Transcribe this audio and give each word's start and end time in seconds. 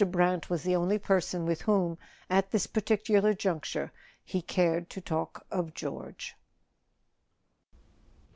Brant 0.03 0.49
was 0.49 0.63
the 0.63 0.75
only 0.75 0.97
person 0.97 1.45
with 1.45 1.61
whom, 1.61 1.99
at 2.27 2.49
this 2.49 2.65
particular 2.65 3.35
juncture, 3.35 3.91
he 4.25 4.41
cared 4.41 4.89
to 4.89 4.99
talk 4.99 5.45
of 5.51 5.75
George. 5.75 6.35